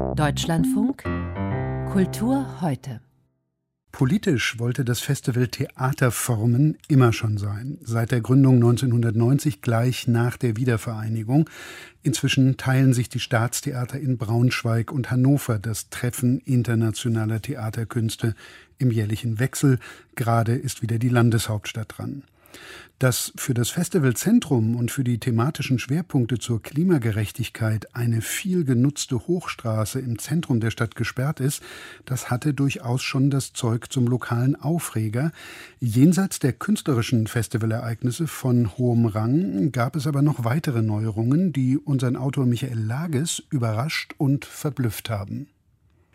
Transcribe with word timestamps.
Deutschlandfunk 0.00 1.02
Kultur 1.92 2.60
heute. 2.60 3.00
Politisch 3.92 4.58
wollte 4.58 4.84
das 4.84 5.00
Festival 5.00 5.48
Theaterformen 5.48 6.78
immer 6.88 7.12
schon 7.12 7.36
sein. 7.36 7.78
Seit 7.82 8.10
der 8.10 8.20
Gründung 8.20 8.56
1990 8.56 9.60
gleich 9.60 10.08
nach 10.08 10.36
der 10.36 10.56
Wiedervereinigung. 10.56 11.50
Inzwischen 12.02 12.56
teilen 12.56 12.94
sich 12.94 13.08
die 13.08 13.20
Staatstheater 13.20 14.00
in 14.00 14.16
Braunschweig 14.16 14.90
und 14.90 15.10
Hannover 15.10 15.58
das 15.58 15.90
Treffen 15.90 16.40
internationaler 16.40 17.42
Theaterkünste 17.42 18.34
im 18.78 18.90
jährlichen 18.90 19.38
Wechsel. 19.38 19.78
Gerade 20.16 20.54
ist 20.54 20.82
wieder 20.82 20.98
die 20.98 21.10
Landeshauptstadt 21.10 21.98
dran. 21.98 22.24
Dass 22.98 23.32
für 23.36 23.54
das 23.54 23.70
Festivalzentrum 23.70 24.76
und 24.76 24.90
für 24.90 25.04
die 25.04 25.18
thematischen 25.18 25.78
Schwerpunkte 25.78 26.38
zur 26.38 26.62
Klimagerechtigkeit 26.62 27.94
eine 27.96 28.20
viel 28.20 28.64
genutzte 28.64 29.26
Hochstraße 29.26 29.98
im 30.00 30.18
Zentrum 30.18 30.60
der 30.60 30.70
Stadt 30.70 30.96
gesperrt 30.96 31.40
ist, 31.40 31.62
das 32.04 32.30
hatte 32.30 32.52
durchaus 32.52 33.02
schon 33.02 33.30
das 33.30 33.54
Zeug 33.54 33.90
zum 33.90 34.06
lokalen 34.06 34.54
Aufreger. 34.54 35.32
Jenseits 35.78 36.40
der 36.40 36.52
künstlerischen 36.52 37.26
Festivalereignisse 37.26 38.26
von 38.26 38.76
hohem 38.76 39.06
Rang 39.06 39.72
gab 39.72 39.96
es 39.96 40.06
aber 40.06 40.20
noch 40.20 40.44
weitere 40.44 40.82
Neuerungen, 40.82 41.54
die 41.54 41.78
unseren 41.78 42.16
Autor 42.16 42.44
Michael 42.44 42.78
Lages 42.78 43.42
überrascht 43.50 44.12
und 44.18 44.44
verblüfft 44.44 45.08
haben. 45.08 45.48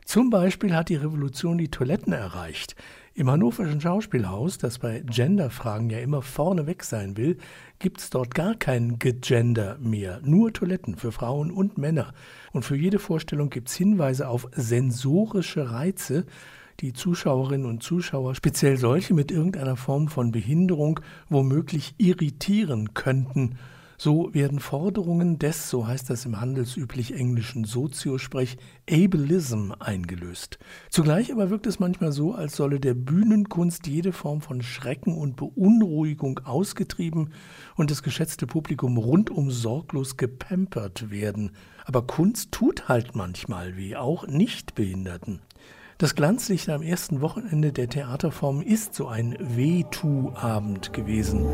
Zum 0.06 0.30
Beispiel 0.30 0.76
hat 0.76 0.90
die 0.90 0.96
Revolution 0.96 1.58
die 1.58 1.70
Toiletten 1.70 2.14
erreicht. 2.14 2.76
Im 3.18 3.32
Hannoverschen 3.32 3.80
Schauspielhaus, 3.80 4.58
das 4.58 4.80
bei 4.80 5.00
Genderfragen 5.00 5.90
ja 5.90 6.00
immer 6.00 6.22
vorneweg 6.22 6.84
sein 6.84 7.16
will, 7.16 7.38
gibt 7.80 8.02
es 8.02 8.10
dort 8.10 8.36
gar 8.36 8.56
kein 8.56 9.00
Gegender 9.00 9.78
mehr, 9.80 10.20
nur 10.22 10.52
Toiletten 10.52 10.98
für 10.98 11.14
Frauen 11.14 11.50
und 11.50 11.78
Männer. 11.78 12.14
Und 12.52 12.66
für 12.66 12.76
jede 12.76 13.00
Vorstellung 13.00 13.50
gibt 13.50 13.70
es 13.70 13.76
Hinweise 13.76 14.28
auf 14.28 14.50
sensorische 14.52 15.72
Reize, 15.72 16.26
die 16.82 16.92
Zuschauerinnen 16.92 17.66
und 17.66 17.82
Zuschauer, 17.82 18.36
speziell 18.36 18.76
solche 18.76 19.14
mit 19.14 19.32
irgendeiner 19.32 19.78
Form 19.78 20.10
von 20.10 20.34
Behinderung, 20.34 21.00
womöglich 21.30 21.96
irritieren 21.98 22.96
könnten. 22.96 23.58
So 23.98 24.34
werden 24.34 24.60
Forderungen 24.60 25.40
des, 25.40 25.70
so 25.70 25.88
heißt 25.88 26.10
das 26.10 26.26
im 26.26 26.40
handelsüblich 26.40 27.14
englischen 27.16 27.64
Soziosprech, 27.64 28.58
Ableism 28.90 29.72
eingelöst. 29.80 30.60
Zugleich 30.90 31.32
aber 31.32 31.50
wirkt 31.50 31.66
es 31.68 31.80
manchmal 31.80 32.12
so, 32.12 32.34
als 32.34 32.56
solle 32.56 32.80
der 32.80 32.94
Bühnenkunst 32.94 33.88
jede 33.88 34.12
Form 34.12 34.42
von 34.42 34.62
Schrecken 34.62 35.16
und 35.16 35.38
Beunruhigung 35.38 36.40
ausgetrieben 36.44 37.32
und 37.76 37.90
das 37.90 38.04
geschätzte 38.04 38.48
Publikum 38.48 38.98
rundum 38.98 39.50
sorglos 39.50 40.18
gepampert 40.18 41.10
werden. 41.10 41.52
Aber 41.86 42.06
Kunst 42.06 42.52
tut 42.52 42.90
halt 42.90 43.16
manchmal 43.16 43.78
weh, 43.78 43.96
auch 43.96 44.28
Nichtbehinderten. 44.28 45.42
Das 45.98 46.14
Glanzlicht 46.14 46.68
am 46.68 46.82
ersten 46.82 47.22
Wochenende 47.22 47.72
der 47.72 47.88
Theaterform 47.88 48.62
ist 48.62 48.96
so 48.96 49.08
ein 49.08 49.38
Wehtu-Abend 49.40 50.92
gewesen. 50.92 51.46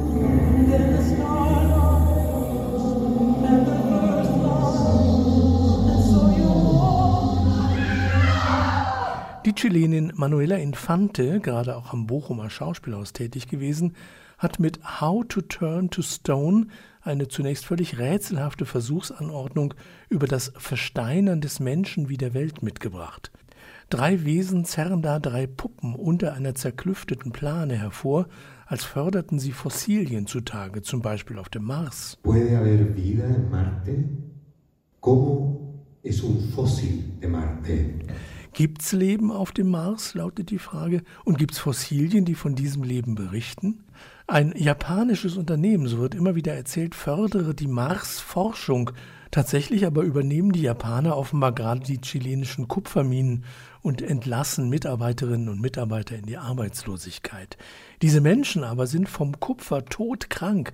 Die 9.43 9.55
Chilenin 9.55 10.13
Manuela 10.15 10.57
Infante, 10.57 11.39
gerade 11.39 11.75
auch 11.75 11.93
am 11.93 12.05
Bochumer 12.05 12.51
Schauspielhaus 12.51 13.11
tätig 13.11 13.47
gewesen, 13.47 13.95
hat 14.37 14.59
mit 14.59 14.79
How 15.01 15.25
to 15.27 15.41
Turn 15.41 15.89
to 15.89 16.03
Stone 16.03 16.67
eine 17.01 17.27
zunächst 17.27 17.65
völlig 17.65 17.97
rätselhafte 17.97 18.67
Versuchsanordnung 18.67 19.73
über 20.09 20.27
das 20.27 20.53
Versteinern 20.57 21.41
des 21.41 21.59
Menschen 21.59 22.07
wie 22.07 22.17
der 22.17 22.35
Welt 22.35 22.61
mitgebracht. 22.61 23.31
Drei 23.89 24.23
Wesen 24.25 24.63
zerren 24.63 25.01
da 25.01 25.17
drei 25.17 25.47
Puppen 25.47 25.95
unter 25.95 26.33
einer 26.33 26.53
zerklüfteten 26.53 27.31
Plane 27.31 27.75
hervor, 27.75 28.27
als 28.67 28.83
förderten 28.83 29.39
sie 29.39 29.53
Fossilien 29.53 30.27
zutage, 30.27 30.83
zum 30.83 31.01
Beispiel 31.01 31.39
auf 31.39 31.49
dem 31.49 31.63
Mars. 31.63 32.19
Puede 32.21 32.55
haber 32.57 32.95
vida 32.95 33.23
en 33.23 33.49
Marte? 33.49 34.03
¿Cómo 34.99 35.83
es 36.03 36.21
un 36.21 36.51
fósil 36.53 37.19
de 37.19 37.27
Marte? 37.27 37.95
Gibt 38.53 38.81
es 38.81 38.91
Leben 38.91 39.31
auf 39.31 39.53
dem 39.53 39.69
Mars, 39.69 40.13
lautet 40.13 40.49
die 40.49 40.59
Frage, 40.59 41.03
und 41.23 41.37
gibt 41.37 41.53
es 41.53 41.59
Fossilien, 41.59 42.25
die 42.25 42.35
von 42.35 42.53
diesem 42.53 42.83
Leben 42.83 43.15
berichten? 43.15 43.85
Ein 44.27 44.53
japanisches 44.57 45.37
Unternehmen, 45.37 45.87
so 45.87 45.99
wird 45.99 46.15
immer 46.15 46.35
wieder 46.35 46.53
erzählt, 46.53 46.93
fördere 46.93 47.55
die 47.55 47.67
Marsforschung. 47.67 48.91
Tatsächlich 49.31 49.85
aber 49.85 50.03
übernehmen 50.03 50.51
die 50.51 50.63
Japaner 50.63 51.15
offenbar 51.15 51.53
gerade 51.53 51.79
die 51.79 52.01
chilenischen 52.01 52.67
Kupferminen 52.67 53.45
und 53.81 54.01
entlassen 54.01 54.69
Mitarbeiterinnen 54.69 55.47
und 55.47 55.61
Mitarbeiter 55.61 56.17
in 56.17 56.25
die 56.25 56.37
Arbeitslosigkeit. 56.37 57.57
Diese 58.01 58.19
Menschen 58.19 58.65
aber 58.65 58.85
sind 58.85 59.07
vom 59.07 59.39
Kupfer 59.39 59.85
todkrank. 59.85 60.73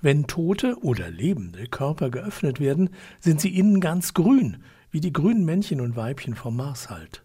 Wenn 0.00 0.28
tote 0.28 0.78
oder 0.80 1.10
lebende 1.10 1.66
Körper 1.66 2.10
geöffnet 2.10 2.60
werden, 2.60 2.90
sind 3.18 3.40
sie 3.40 3.56
innen 3.58 3.80
ganz 3.80 4.14
grün 4.14 4.58
wie 4.96 5.00
die 5.00 5.12
grünen 5.12 5.44
Männchen 5.44 5.82
und 5.82 5.94
Weibchen 5.94 6.34
vom 6.34 6.56
Mars 6.56 6.88
halt. 6.88 7.22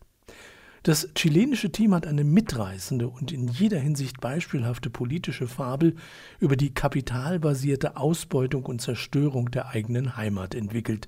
Das 0.84 1.08
chilenische 1.16 1.72
Team 1.72 1.96
hat 1.96 2.06
eine 2.06 2.26
mitreißende 2.26 3.08
und 3.08 3.32
in 3.32 3.48
jeder 3.48 3.80
Hinsicht 3.80 4.20
beispielhafte 4.20 4.90
politische 4.90 5.48
Fabel 5.48 5.96
über 6.42 6.58
die 6.58 6.74
kapitalbasierte 6.74 7.96
Ausbeutung 7.96 8.66
und 8.66 8.82
Zerstörung 8.82 9.52
der 9.52 9.70
eigenen 9.70 10.18
Heimat 10.18 10.54
entwickelt. 10.54 11.08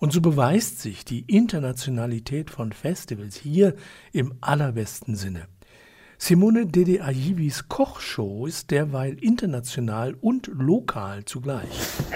Und 0.00 0.12
so 0.12 0.20
beweist 0.20 0.80
sich 0.80 1.04
die 1.04 1.20
Internationalität 1.28 2.50
von 2.50 2.72
Festivals 2.72 3.36
hier 3.36 3.76
im 4.10 4.34
allerbesten 4.40 5.14
Sinne. 5.14 5.46
Simone 6.18 6.66
Dede 6.66 7.04
Ayivis 7.04 7.68
Kochshow 7.68 8.46
ist 8.46 8.72
derweil 8.72 9.16
international 9.22 10.16
und 10.20 10.48
lokal 10.48 11.24
zugleich. 11.24 11.70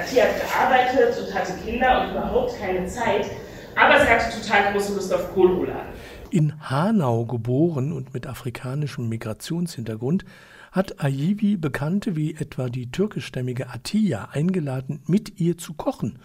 Sie 0.06 0.20
hat 0.20 0.30
gearbeitet 0.40 1.16
und 1.24 1.32
hatte 1.32 1.52
Kinder 1.64 2.02
und 2.02 2.10
überhaupt 2.10 2.58
keine 2.58 2.88
Zeit, 2.88 3.30
aber 3.76 4.00
sie 4.00 4.06
hatte 4.06 4.40
total 4.40 4.72
große 4.72 4.94
Lust 4.94 5.12
auf 5.12 5.32
Kohlrouladen. 5.34 5.92
In 6.30 6.54
Hanau 6.68 7.24
geboren 7.26 7.92
und 7.92 8.14
mit 8.14 8.26
afrikanischem 8.26 9.08
Migrationshintergrund 9.08 10.24
hat 10.72 11.02
Ayibi 11.02 11.56
Bekannte 11.56 12.16
wie 12.16 12.34
etwa 12.34 12.68
die 12.68 12.90
türkischstämmige 12.90 13.70
Atiya 13.70 14.30
eingeladen, 14.32 15.00
mit 15.06 15.40
ihr 15.40 15.56
zu 15.56 15.74
kochen 15.74 16.18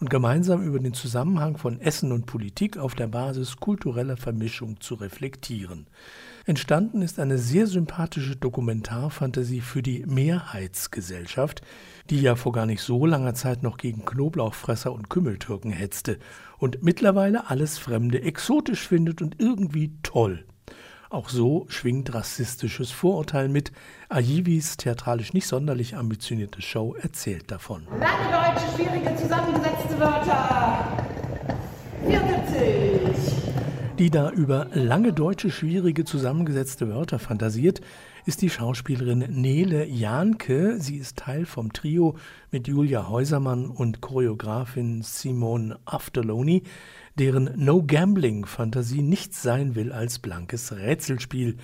und 0.00 0.08
gemeinsam 0.08 0.62
über 0.62 0.78
den 0.78 0.94
Zusammenhang 0.94 1.58
von 1.58 1.80
Essen 1.80 2.10
und 2.10 2.26
Politik 2.26 2.78
auf 2.78 2.94
der 2.94 3.06
Basis 3.06 3.58
kultureller 3.58 4.16
Vermischung 4.16 4.80
zu 4.80 4.94
reflektieren. 4.94 5.86
Entstanden 6.46 7.02
ist 7.02 7.20
eine 7.20 7.36
sehr 7.36 7.66
sympathische 7.66 8.34
Dokumentarfantasie 8.34 9.60
für 9.60 9.82
die 9.82 10.04
Mehrheitsgesellschaft, 10.06 11.60
die 12.08 12.20
ja 12.20 12.34
vor 12.34 12.52
gar 12.52 12.66
nicht 12.66 12.80
so 12.80 13.04
langer 13.04 13.34
Zeit 13.34 13.62
noch 13.62 13.76
gegen 13.76 14.06
Knoblauchfresser 14.06 14.92
und 14.92 15.10
Kümmeltürken 15.10 15.70
hetzte 15.70 16.18
und 16.58 16.82
mittlerweile 16.82 17.50
alles 17.50 17.78
Fremde 17.78 18.22
exotisch 18.22 18.88
findet 18.88 19.20
und 19.20 19.38
irgendwie 19.38 19.92
toll. 20.02 20.44
Auch 21.10 21.28
so 21.28 21.66
schwingt 21.68 22.14
rassistisches 22.14 22.92
Vorurteil 22.92 23.48
mit. 23.48 23.72
Ayivis 24.08 24.76
theatralisch 24.76 25.32
nicht 25.32 25.48
sonderlich 25.48 25.96
ambitionierte 25.96 26.62
Show 26.62 26.94
erzählt 26.94 27.50
davon. 27.50 27.82
Lange 27.98 28.30
deutsche, 28.30 28.76
schwierige, 28.76 29.16
zusammengesetzte 29.16 29.98
Wörter. 29.98 31.06
74. 32.06 33.34
Die 33.98 34.08
da 34.08 34.30
über 34.30 34.68
lange 34.72 35.12
deutsche, 35.12 35.50
schwierige, 35.50 36.04
zusammengesetzte 36.04 36.88
Wörter 36.88 37.18
fantasiert, 37.18 37.80
ist 38.24 38.40
die 38.40 38.48
Schauspielerin 38.48 39.26
Nele 39.30 39.86
Janke. 39.86 40.78
Sie 40.78 40.96
ist 40.96 41.18
Teil 41.18 41.44
vom 41.44 41.72
Trio 41.72 42.14
mit 42.52 42.68
Julia 42.68 43.08
Häusermann 43.08 43.66
und 43.66 44.00
Choreografin 44.00 45.02
Simone 45.02 45.76
Afterloni 45.86 46.62
deren 47.18 47.50
No-Gambling-Fantasie 47.56 49.02
nichts 49.02 49.42
sein 49.42 49.74
will 49.74 49.92
als 49.92 50.18
blankes 50.18 50.72
Rätselspiel 50.72 51.56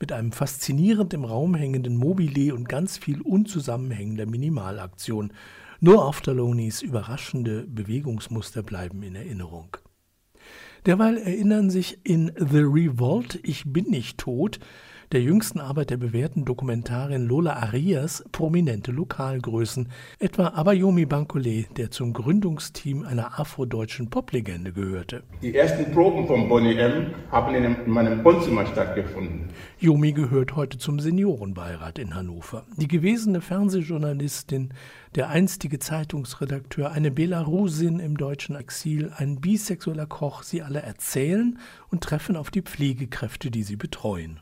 mit 0.00 0.12
einem 0.12 0.32
faszinierend 0.32 1.14
im 1.14 1.24
Raum 1.24 1.54
hängenden 1.54 1.96
Mobile 1.96 2.54
und 2.54 2.68
ganz 2.68 2.98
viel 2.98 3.20
unzusammenhängender 3.20 4.26
Minimalaktion. 4.26 5.32
Nur 5.80 6.04
Afterlonis 6.04 6.82
überraschende 6.82 7.66
Bewegungsmuster 7.66 8.62
bleiben 8.62 9.02
in 9.02 9.14
Erinnerung. 9.14 9.76
Derweil 10.86 11.16
erinnern 11.16 11.70
sich 11.70 11.98
in 12.04 12.32
The 12.36 12.60
Revolt 12.60 13.38
Ich 13.42 13.64
bin 13.66 13.86
nicht 13.86 14.18
tot 14.18 14.60
der 15.14 15.22
jüngsten 15.22 15.60
Arbeit 15.60 15.90
der 15.90 15.96
bewährten 15.96 16.44
Dokumentarin 16.44 17.24
Lola 17.24 17.52
Arias 17.54 18.24
prominente 18.32 18.90
Lokalgrößen, 18.90 19.88
etwa 20.18 20.48
Abayomi 20.48 21.06
Bankole, 21.06 21.66
der 21.76 21.92
zum 21.92 22.12
Gründungsteam 22.12 23.04
einer 23.04 23.38
afrodeutschen 23.38 24.10
Poplegende 24.10 24.72
gehörte. 24.72 25.22
Die 25.40 25.54
ersten 25.54 25.92
Proben 25.92 26.26
von 26.26 26.48
Bonnie 26.48 26.74
M. 26.74 27.14
haben 27.30 27.54
in 27.54 27.88
meinem 27.88 28.24
Wohnzimmer 28.24 28.66
stattgefunden. 28.66 29.50
Yomi 29.78 30.10
gehört 30.10 30.56
heute 30.56 30.78
zum 30.78 30.98
Seniorenbeirat 30.98 32.00
in 32.00 32.16
Hannover. 32.16 32.64
Die 32.76 32.88
gewesene 32.88 33.40
Fernsehjournalistin, 33.40 34.74
der 35.14 35.28
einstige 35.28 35.78
Zeitungsredakteur, 35.78 36.90
eine 36.90 37.12
Belarusin 37.12 38.00
im 38.00 38.16
deutschen 38.16 38.56
Exil, 38.56 39.12
ein 39.16 39.40
bisexueller 39.40 40.06
Koch, 40.06 40.42
sie 40.42 40.62
alle 40.62 40.82
erzählen 40.82 41.60
und 41.88 42.02
treffen 42.02 42.36
auf 42.36 42.50
die 42.50 42.62
Pflegekräfte, 42.62 43.52
die 43.52 43.62
sie 43.62 43.76
betreuen. 43.76 44.40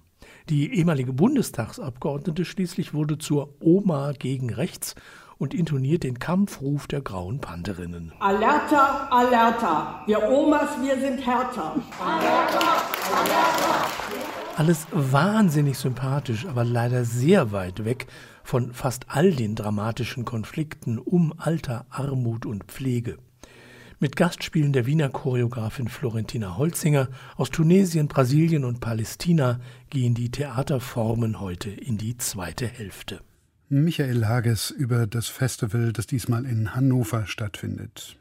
Die 0.48 0.74
ehemalige 0.74 1.12
Bundestagsabgeordnete 1.12 2.44
schließlich 2.44 2.94
wurde 2.94 3.18
zur 3.18 3.54
Oma 3.60 4.12
gegen 4.12 4.52
rechts 4.52 4.94
und 5.38 5.54
intoniert 5.54 6.04
den 6.04 6.18
Kampfruf 6.18 6.86
der 6.86 7.00
grauen 7.00 7.40
Pantherinnen. 7.40 8.12
Alerta, 8.20 9.08
alerta, 9.10 10.02
wir 10.06 10.22
Omas, 10.28 10.70
wir 10.80 10.98
sind 11.00 11.26
härter. 11.26 11.76
Alerta, 12.00 12.58
alerta. 13.18 13.86
Alles 14.56 14.86
wahnsinnig 14.92 15.78
sympathisch, 15.78 16.46
aber 16.46 16.64
leider 16.64 17.04
sehr 17.04 17.52
weit 17.52 17.84
weg 17.84 18.06
von 18.44 18.72
fast 18.72 19.06
all 19.08 19.32
den 19.32 19.54
dramatischen 19.54 20.24
Konflikten 20.24 20.98
um 20.98 21.32
Alter, 21.38 21.86
Armut 21.90 22.46
und 22.46 22.64
Pflege 22.64 23.18
mit 24.02 24.16
Gastspielen 24.16 24.72
der 24.72 24.84
Wiener 24.84 25.10
Choreografin 25.10 25.86
Florentina 25.86 26.56
Holzinger. 26.56 27.08
Aus 27.36 27.50
Tunesien, 27.50 28.08
Brasilien 28.08 28.64
und 28.64 28.80
Palästina 28.80 29.60
gehen 29.90 30.14
die 30.14 30.28
Theaterformen 30.28 31.38
heute 31.40 31.70
in 31.70 31.98
die 31.98 32.16
zweite 32.16 32.66
Hälfte. 32.66 33.20
Michael 33.68 34.26
Hages 34.26 34.70
über 34.70 35.06
das 35.06 35.28
Festival, 35.28 35.92
das 35.92 36.08
diesmal 36.08 36.46
in 36.46 36.74
Hannover 36.74 37.26
stattfindet. 37.26 38.18